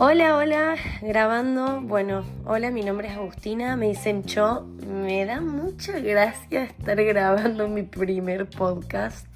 Hola, 0.00 0.36
hola, 0.36 0.76
grabando. 1.02 1.80
Bueno, 1.80 2.22
hola, 2.44 2.70
mi 2.70 2.82
nombre 2.82 3.08
es 3.08 3.16
Agustina, 3.16 3.74
me 3.74 3.88
dicen 3.88 4.22
Cho. 4.22 4.64
Me 4.86 5.26
da 5.26 5.40
mucha 5.40 5.98
gracia 5.98 6.62
estar 6.62 7.02
grabando 7.02 7.66
mi 7.66 7.82
primer 7.82 8.48
podcast. 8.48 9.26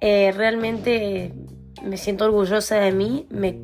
Eh, 0.00 0.32
realmente 0.36 1.32
me 1.84 1.96
siento 1.96 2.24
orgullosa 2.24 2.74
de 2.74 2.90
mí, 2.90 3.28
me 3.30 3.60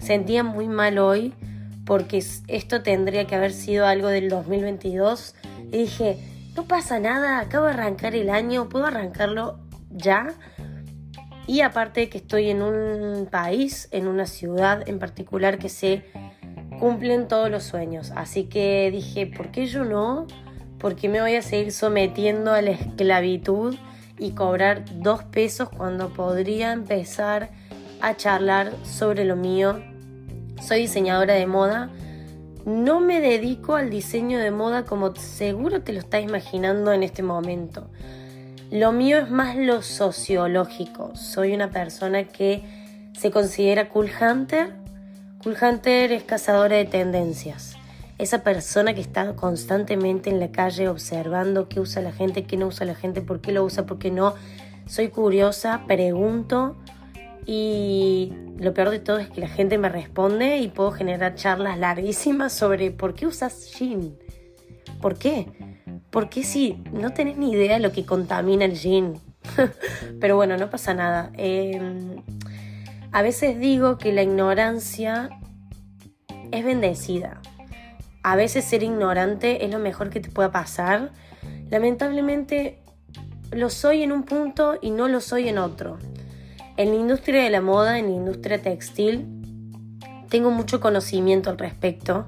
sentía 0.00 0.42
muy 0.42 0.66
mal 0.66 0.98
hoy 0.98 1.32
porque 1.84 2.24
esto 2.48 2.82
tendría 2.82 3.28
que 3.28 3.36
haber 3.36 3.52
sido 3.52 3.86
algo 3.86 4.08
del 4.08 4.28
2022 4.28 5.36
y 5.70 5.78
dije, 5.78 6.18
no 6.56 6.64
pasa 6.64 6.98
nada, 6.98 7.38
acabo 7.38 7.66
de 7.66 7.74
arrancar 7.74 8.16
el 8.16 8.30
año, 8.30 8.68
puedo 8.68 8.86
arrancarlo 8.86 9.60
ya 9.90 10.34
y 11.46 11.60
aparte 11.60 12.08
que 12.08 12.18
estoy 12.18 12.50
en 12.50 12.62
un 12.62 13.26
país, 13.26 13.88
en 13.92 14.06
una 14.08 14.26
ciudad 14.26 14.88
en 14.88 14.98
particular 14.98 15.58
que 15.58 15.68
se 15.68 16.04
cumplen 16.78 17.28
todos 17.28 17.50
los 17.50 17.62
sueños. 17.62 18.12
Así 18.16 18.44
que 18.44 18.90
dije, 18.90 19.26
¿por 19.26 19.50
qué 19.50 19.66
yo 19.66 19.84
no? 19.84 20.26
¿Por 20.78 20.96
qué 20.96 21.08
me 21.08 21.20
voy 21.20 21.36
a 21.36 21.42
seguir 21.42 21.72
sometiendo 21.72 22.52
a 22.52 22.62
la 22.62 22.72
esclavitud 22.72 23.76
y 24.18 24.32
cobrar 24.32 24.84
dos 25.00 25.22
pesos 25.24 25.68
cuando 25.68 26.10
podría 26.12 26.72
empezar 26.72 27.50
a 28.00 28.16
charlar 28.16 28.72
sobre 28.84 29.24
lo 29.24 29.36
mío? 29.36 29.80
Soy 30.60 30.80
diseñadora 30.80 31.34
de 31.34 31.46
moda. 31.46 31.90
No 32.64 33.00
me 33.00 33.20
dedico 33.20 33.76
al 33.76 33.90
diseño 33.90 34.38
de 34.38 34.50
moda 34.50 34.84
como 34.84 35.14
seguro 35.14 35.82
te 35.82 35.92
lo 35.92 36.00
estás 36.00 36.22
imaginando 36.22 36.92
en 36.92 37.04
este 37.04 37.22
momento. 37.22 37.88
Lo 38.70 38.90
mío 38.90 39.18
es 39.18 39.30
más 39.30 39.56
lo 39.56 39.80
sociológico. 39.80 41.14
Soy 41.14 41.54
una 41.54 41.70
persona 41.70 42.24
que 42.24 42.64
se 43.16 43.30
considera 43.30 43.88
cool 43.88 44.10
hunter. 44.20 44.74
Cool 45.42 45.56
hunter 45.60 46.10
es 46.10 46.24
cazadora 46.24 46.76
de 46.76 46.84
tendencias. 46.84 47.76
Esa 48.18 48.42
persona 48.42 48.92
que 48.92 49.00
está 49.00 49.36
constantemente 49.36 50.30
en 50.30 50.40
la 50.40 50.50
calle 50.50 50.88
observando 50.88 51.68
qué 51.68 51.78
usa 51.78 52.02
la 52.02 52.12
gente, 52.12 52.44
qué 52.44 52.56
no 52.56 52.66
usa 52.66 52.86
la 52.86 52.96
gente, 52.96 53.20
por 53.20 53.40
qué 53.40 53.52
lo 53.52 53.64
usa, 53.64 53.86
por 53.86 53.98
qué 53.98 54.10
no. 54.10 54.34
Soy 54.86 55.08
curiosa, 55.08 55.82
pregunto 55.86 56.76
y 57.46 58.32
lo 58.58 58.74
peor 58.74 58.90
de 58.90 58.98
todo 58.98 59.18
es 59.18 59.30
que 59.30 59.40
la 59.40 59.48
gente 59.48 59.78
me 59.78 59.88
responde 59.88 60.58
y 60.58 60.68
puedo 60.68 60.90
generar 60.90 61.36
charlas 61.36 61.78
larguísimas 61.78 62.52
sobre 62.52 62.90
por 62.90 63.14
qué 63.14 63.26
usas 63.26 63.72
jean. 63.78 64.16
¿Por 65.00 65.16
qué? 65.16 65.46
Porque 66.16 66.44
si 66.44 66.82
no 66.94 67.12
tenés 67.12 67.36
ni 67.36 67.50
idea 67.50 67.74
de 67.74 67.80
lo 67.80 67.92
que 67.92 68.06
contamina 68.06 68.64
el 68.64 68.72
jean. 68.72 69.20
Pero 70.18 70.34
bueno, 70.34 70.56
no 70.56 70.70
pasa 70.70 70.94
nada. 70.94 71.30
Em, 71.34 72.22
a 73.12 73.20
veces 73.20 73.58
digo 73.60 73.98
que 73.98 74.14
la 74.14 74.22
ignorancia 74.22 75.28
es 76.52 76.64
bendecida. 76.64 77.42
A 78.22 78.34
veces 78.34 78.64
ser 78.64 78.82
ignorante 78.82 79.66
es 79.66 79.70
lo 79.70 79.78
mejor 79.78 80.08
que 80.08 80.20
te 80.20 80.30
pueda 80.30 80.50
pasar. 80.50 81.12
Lamentablemente 81.68 82.78
lo 83.52 83.68
soy 83.68 84.02
en 84.02 84.10
un 84.10 84.22
punto 84.22 84.78
y 84.80 84.92
no 84.92 85.08
lo 85.08 85.20
soy 85.20 85.50
en 85.50 85.58
otro. 85.58 85.98
En 86.78 86.88
la 86.88 86.94
industria 86.94 87.42
de 87.42 87.50
la 87.50 87.60
moda, 87.60 87.98
en 87.98 88.06
la 88.06 88.12
industria 88.12 88.62
textil, 88.62 89.26
tengo 90.30 90.50
mucho 90.50 90.80
conocimiento 90.80 91.50
al 91.50 91.58
respecto 91.58 92.24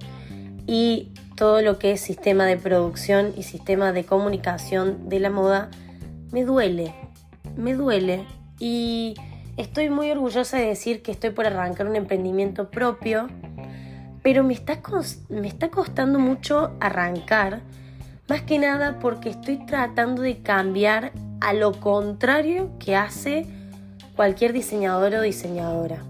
y 0.66 1.14
todo 1.38 1.62
lo 1.62 1.78
que 1.78 1.92
es 1.92 2.00
sistema 2.00 2.46
de 2.46 2.56
producción 2.56 3.32
y 3.36 3.44
sistema 3.44 3.92
de 3.92 4.04
comunicación 4.04 5.08
de 5.08 5.20
la 5.20 5.30
moda, 5.30 5.70
me 6.32 6.44
duele, 6.44 6.92
me 7.56 7.74
duele. 7.74 8.24
Y 8.58 9.14
estoy 9.56 9.88
muy 9.88 10.10
orgullosa 10.10 10.58
de 10.58 10.66
decir 10.66 11.00
que 11.00 11.12
estoy 11.12 11.30
por 11.30 11.46
arrancar 11.46 11.86
un 11.86 11.94
emprendimiento 11.94 12.70
propio, 12.70 13.28
pero 14.20 14.42
me 14.42 14.52
está, 14.52 14.80
me 15.28 15.46
está 15.46 15.70
costando 15.70 16.18
mucho 16.18 16.72
arrancar, 16.80 17.60
más 18.28 18.42
que 18.42 18.58
nada 18.58 18.98
porque 18.98 19.30
estoy 19.30 19.64
tratando 19.64 20.22
de 20.22 20.42
cambiar 20.42 21.12
a 21.40 21.52
lo 21.52 21.70
contrario 21.70 22.72
que 22.80 22.96
hace 22.96 23.46
cualquier 24.16 24.52
diseñador 24.52 25.14
o 25.14 25.22
diseñadora. 25.22 26.02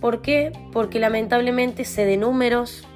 ¿Por 0.00 0.22
qué? 0.22 0.52
Porque 0.72 1.00
lamentablemente 1.00 1.84
sé 1.84 2.06
de 2.06 2.16
números, 2.16 2.88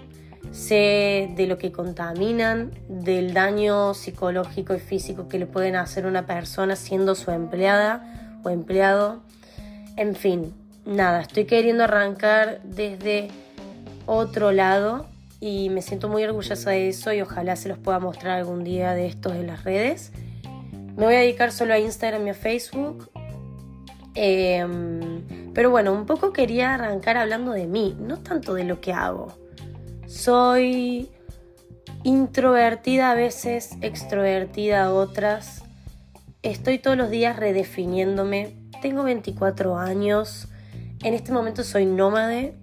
sé 0.53 1.33
de 1.35 1.47
lo 1.47 1.59
que 1.59 1.73
contaminan, 1.73 2.71
del 2.89 3.35
daño 3.35 3.95
psicológico 3.95 4.75
y 4.75 4.81
físico 4.81 5.29
que 5.29 5.39
le 5.39 5.47
pueden 5.47 5.77
hacer 5.77 6.05
a 6.05 6.09
una 6.09 6.27
persona 6.27 6.77
siendo 6.77 7.15
su 7.15 7.31
empleada 7.31 8.39
o 8.45 8.51
empleado. 8.51 9.23
En 9.97 10.15
fin, 10.15 10.55
nada, 10.85 11.23
estoy 11.23 11.47
queriendo 11.47 11.85
arrancar 11.85 12.61
desde 12.63 13.29
otro 14.07 14.53
lado 14.53 15.07
y 15.41 15.71
me 15.71 15.83
siento 15.83 16.09
muy 16.09 16.23
orgullosa 16.23 16.71
de 16.71 16.89
eso 16.89 17.13
y 17.13 17.23
ojalá 17.23 17.57
se 17.57 17.69
los 17.69 17.79
pueda 17.79 17.99
mostrar 17.99 18.39
algún 18.39 18.63
día 18.63 18.93
de 18.93 19.07
estos 19.07 19.33
en 19.33 19.47
las 19.47 19.65
redes. 19.65 20.13
Me 20.97 21.07
voy 21.07 21.15
a 21.15 21.21
dedicar 21.21 21.51
solo 21.51 21.73
a 21.73 21.79
Instagram 21.79 22.27
y 22.27 22.31
a 22.31 22.35
Facebook. 22.35 23.11
Em, 24.15 25.53
pero 25.55 25.71
bueno, 25.71 25.93
un 25.95 26.05
poco 26.05 26.33
quería 26.35 26.75
arrancar 26.75 27.17
hablando 27.17 27.53
de 27.53 27.67
mí, 27.67 27.97
no 27.99 28.19
tanto 28.19 28.53
de 28.53 28.65
lo 28.65 28.81
que 28.83 28.93
hago. 28.93 29.42
Soy 30.13 31.09
introvertida 32.05 33.11
a 33.11 33.15
veces, 33.15 33.71
extrovertida 33.81 34.85
a 34.85 34.93
otras. 34.93 35.65
Estoy 36.43 36.79
todos 36.79 36.99
los 36.99 37.09
días 37.09 37.37
redefiniéndome. 37.37 38.55
Tengo 38.83 39.05
24 39.05 39.79
años. 39.79 40.49
En 41.03 41.15
este 41.15 41.33
momento 41.33 41.65
soy 41.65 41.87
nómade, 41.87 42.55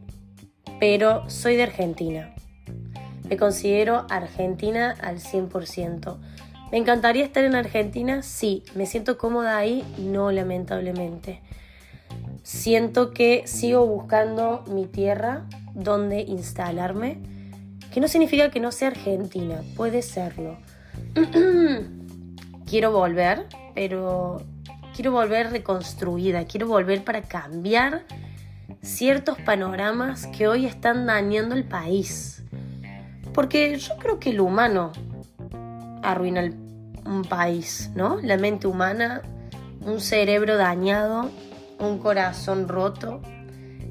pero 0.79 1.27
soy 1.27 1.55
de 1.55 1.63
Argentina. 1.63 2.35
Me 3.27 3.35
considero 3.35 4.05
argentina 4.11 4.95
al 5.01 5.19
100%. 5.19 6.17
¿Me 6.71 6.77
encantaría 6.77 7.25
estar 7.25 7.43
en 7.43 7.55
Argentina? 7.55 8.21
Sí. 8.21 8.63
¿Me 8.75 8.85
siento 8.85 9.17
cómoda 9.17 9.57
ahí? 9.57 9.83
No, 9.97 10.31
lamentablemente. 10.31 11.41
Siento 12.43 13.09
que 13.11 13.47
sigo 13.47 13.87
buscando 13.87 14.63
mi 14.67 14.85
tierra 14.85 15.45
donde 15.73 16.21
instalarme 16.21 17.38
que 17.93 17.99
no 17.99 18.07
significa 18.07 18.49
que 18.51 18.59
no 18.59 18.71
sea 18.71 18.89
argentina, 18.89 19.61
puede 19.75 20.01
serlo. 20.01 20.57
quiero 22.65 22.91
volver, 22.91 23.47
pero 23.73 24.41
quiero 24.95 25.11
volver 25.11 25.51
reconstruida, 25.51 26.45
quiero 26.45 26.67
volver 26.67 27.03
para 27.03 27.21
cambiar 27.21 28.03
ciertos 28.81 29.37
panoramas 29.39 30.27
que 30.27 30.47
hoy 30.47 30.65
están 30.65 31.05
dañando 31.05 31.55
el 31.55 31.63
país. 31.63 32.43
Porque 33.33 33.77
yo 33.77 33.97
creo 33.97 34.19
que 34.19 34.31
el 34.31 34.39
humano 34.39 34.91
arruina 36.03 36.51
un 37.05 37.23
país, 37.23 37.91
¿no? 37.95 38.19
La 38.21 38.37
mente 38.37 38.67
humana, 38.67 39.21
un 39.81 39.99
cerebro 39.99 40.57
dañado, 40.57 41.29
un 41.79 41.97
corazón 41.99 42.67
roto. 42.67 43.21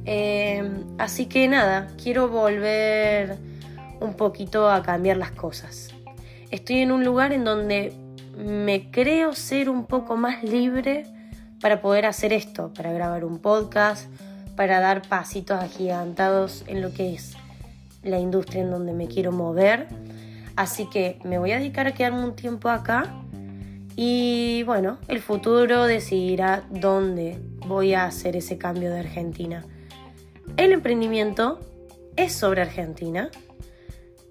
Eh, 0.05 0.71
así 0.99 1.27
que 1.27 1.49
nada, 1.49 1.89
quiero 2.03 2.29
volver 2.29 3.39
un 4.01 4.15
poquito 4.15 4.71
a 4.71 4.83
cambiar 4.83 5.17
las 5.17 5.33
cosas. 5.33 5.89
Estoy 6.51 6.79
en 6.79 6.93
un 6.93 7.05
lugar 7.05 7.33
en 7.33 7.45
donde 7.45 7.93
me 8.37 8.91
creo 8.91 9.35
ser 9.35 9.69
un 9.69 9.87
poco 9.87 10.17
más 10.17 10.43
libre 10.43 11.05
para 11.61 11.81
poder 11.81 12.07
hacer 12.07 12.33
esto, 12.33 12.73
para 12.73 12.93
grabar 12.93 13.25
un 13.25 13.39
podcast, 13.39 14.09
para 14.57 14.81
dar 14.81 15.03
pasitos 15.03 15.63
agigantados 15.63 16.65
en 16.67 16.83
lo 16.83 16.93
que 16.93 17.15
es 17.15 17.37
la 18.03 18.19
industria 18.19 18.63
en 18.63 18.71
donde 18.71 18.93
me 18.93 19.09
quiero 19.09 19.33
mover. 19.33 19.89
Así 20.57 20.87
que 20.87 21.19
me 21.25 21.39
voy 21.39 21.53
a 21.53 21.59
dedicar 21.59 21.87
a 21.87 21.93
quedarme 21.93 22.25
un 22.25 22.35
tiempo 22.35 22.69
acá 22.69 23.13
y 23.95 24.63
bueno, 24.63 24.99
el 25.09 25.21
futuro 25.21 25.85
decidirá 25.85 26.63
dónde 26.71 27.41
voy 27.67 27.95
a 27.95 28.05
hacer 28.05 28.37
ese 28.37 28.57
cambio 28.57 28.91
de 28.91 29.01
Argentina. 29.01 29.65
El 30.57 30.73
emprendimiento 30.73 31.59
es 32.17 32.33
sobre 32.33 32.63
Argentina, 32.63 33.31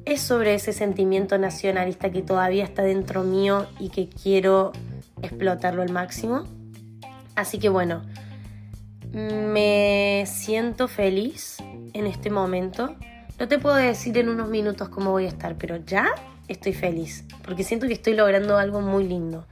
es 0.05 0.21
sobre 0.21 0.53
ese 0.53 0.73
sentimiento 0.73 1.37
nacionalista 1.37 2.11
que 2.11 2.21
todavía 2.21 2.63
está 2.63 2.83
dentro 2.83 3.23
mío 3.23 3.67
y 3.79 3.89
que 3.89 4.09
quiero 4.09 4.71
explotarlo 5.21 5.81
al 5.81 5.91
máximo. 5.91 6.43
Así 7.35 7.59
que 7.59 7.69
bueno, 7.69 8.03
me 9.11 10.23
siento 10.27 10.87
feliz 10.87 11.57
en 11.93 12.07
este 12.07 12.29
momento. 12.29 12.95
No 13.39 13.47
te 13.47 13.59
puedo 13.59 13.75
decir 13.75 14.17
en 14.17 14.29
unos 14.29 14.49
minutos 14.49 14.89
cómo 14.89 15.11
voy 15.11 15.25
a 15.25 15.29
estar, 15.29 15.55
pero 15.57 15.77
ya 15.77 16.07
estoy 16.47 16.73
feliz, 16.73 17.25
porque 17.43 17.63
siento 17.63 17.87
que 17.87 17.93
estoy 17.93 18.15
logrando 18.15 18.57
algo 18.57 18.81
muy 18.81 19.03
lindo. 19.03 19.45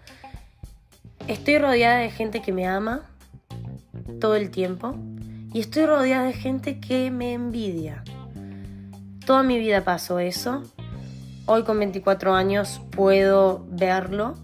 Estoy 1.27 1.57
rodeada 1.57 1.97
de 1.97 2.09
gente 2.09 2.42
que 2.42 2.51
me 2.51 2.68
ama 2.68 3.09
todo 4.19 4.36
el 4.36 4.50
tiempo 4.50 4.95
y 5.53 5.59
estoy 5.59 5.86
rodeada 5.86 6.25
de 6.25 6.33
gente 6.33 6.80
que 6.80 7.12
me 7.12 7.33
envidia. 7.33 8.03
Toda 9.25 9.42
mi 9.42 9.57
vida 9.57 9.83
pasó 9.83 10.19
eso. 10.19 10.62
Hoy 11.48 11.63
con 11.63 11.80
24 11.80 12.36
años 12.36 12.80
puedo 12.92 13.66
verlo 13.69 14.36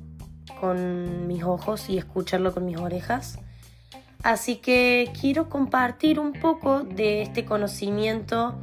con 0.59 1.27
mis 1.27 1.43
ojos 1.43 1.87
y 1.87 1.99
escucharlo 1.99 2.51
con 2.51 2.65
mis 2.65 2.77
orejas. 2.77 3.37
Así 4.23 4.55
que 4.55 5.11
quiero 5.19 5.49
compartir 5.49 6.19
un 6.19 6.33
poco 6.33 6.79
de 6.79 7.21
este 7.21 7.45
conocimiento 7.45 8.55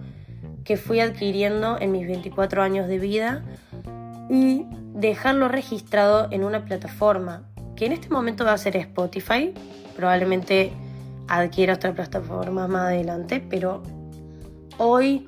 que 0.65 0.77
fui 0.77 0.99
adquiriendo 0.99 1.79
en 1.81 1.93
mis 1.93 2.07
24 2.09 2.63
años 2.63 2.89
de 2.89 2.99
vida 2.99 3.45
y 4.29 4.67
dejarlo 4.95 5.47
registrado 5.47 6.27
en 6.33 6.43
una 6.43 6.65
plataforma 6.65 7.45
que 7.77 7.87
en 7.87 7.93
este 7.93 8.09
momento 8.09 8.45
va 8.45 8.55
a 8.55 8.59
ser 8.59 8.77
Spotify. 8.77 9.55
Probablemente 9.95 10.73
adquiera 11.29 11.75
otra 11.75 11.93
plataforma 11.93 12.67
más 12.67 12.89
adelante, 12.89 13.41
pero 13.49 13.85
hoy 14.79 15.25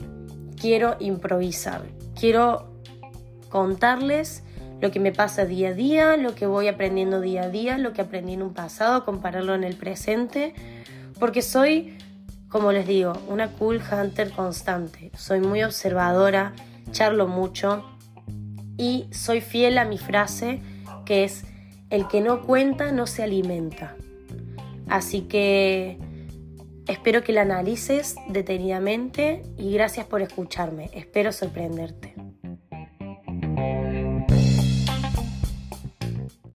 quiero 0.61 0.97
improvisar. 1.01 1.83
Quiero 2.19 2.71
contarles 3.49 4.43
lo 4.81 4.91
que 4.91 5.01
me 5.01 5.13
pasa 5.13 5.45
día 5.45 5.71
a 5.71 5.73
día, 5.75 6.17
lo 6.17 6.35
que 6.35 6.47
voy 6.47 6.69
aprendiendo 6.69 7.21
día 7.21 7.45
a 7.45 7.49
día, 7.49 7.79
lo 7.79 7.93
que 7.93 8.03
aprendí 8.03 8.35
en 8.35 8.43
un 8.43 8.55
pasado, 8.55 9.05
compararlo 9.05 9.55
en 9.55 9.65
el 9.65 9.77
presente, 9.77 10.55
porque 11.19 11.43
soy, 11.43 11.99
como 12.49 12.73
les 12.73 12.87
digo, 12.87 13.13
una 13.29 13.49
cool 13.49 13.81
hunter 13.81 14.31
constante. 14.31 15.11
Soy 15.17 15.41
muy 15.41 15.63
observadora, 15.63 16.53
charlo 16.93 17.27
mucho 17.27 17.85
y 18.77 19.07
soy 19.11 19.41
fiel 19.41 19.77
a 19.79 19.85
mi 19.85 19.99
frase 19.99 20.61
que 21.05 21.25
es, 21.25 21.45
el 21.91 22.07
que 22.07 22.21
no 22.21 22.43
cuenta 22.43 22.93
no 22.93 23.07
se 23.07 23.23
alimenta. 23.23 23.97
Así 24.89 25.23
que 25.23 25.99
espero 26.91 27.23
que 27.23 27.33
la 27.33 27.43
analices 27.43 28.17
detenidamente 28.29 29.43
y 29.57 29.73
gracias 29.73 30.07
por 30.07 30.23
escucharme. 30.23 30.91
Espero 30.93 31.33
sorprenderte. 31.33 32.15